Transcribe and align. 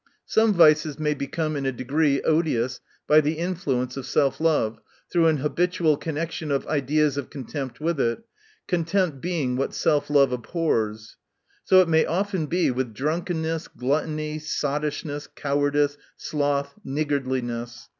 Some 0.25 0.51
vices 0.55 0.97
may 0.97 1.13
become 1.13 1.55
in 1.55 1.67
a 1.67 1.71
degree 1.71 2.23
odious 2.23 2.79
by 3.05 3.21
the 3.21 3.33
influence 3.33 3.95
of 3.95 4.07
self 4.07 4.39
love, 4.41 4.79
through 5.11 5.27
an 5.27 5.37
habitual 5.37 5.95
connection 5.95 6.49
of 6.49 6.65
ideas 6.65 7.17
rf 7.17 7.29
contempt 7.29 7.79
with 7.79 7.99
it; 7.99 8.23
contempt 8.67 9.21
beir..o 9.21 9.29
THE 9.41 9.45
NATURE 9.57 9.63
OF 9.63 9.69
VIRTUE. 9.71 9.73
285 9.77 9.77
wnat 9.77 9.79
self 9.79 10.09
love 10.09 10.31
abhors. 10.31 11.17
So 11.63 11.77
i* 11.77 11.81
m?y 11.83 12.05
often 12.05 12.47
be 12.47 12.71
with 12.71 12.95
drunkenness, 12.95 13.67
gluttony, 13.67 14.39
sottish 14.39 15.05
ness, 15.05 15.27
cowardice, 15.27 15.99
sloth, 16.17 16.73
niggardliness. 16.83 17.89